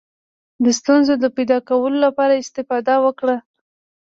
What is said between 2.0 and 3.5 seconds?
لپاره استفاده وکړه.